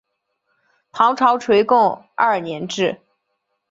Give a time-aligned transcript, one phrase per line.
[0.91, 2.99] 唐朝垂拱二年置。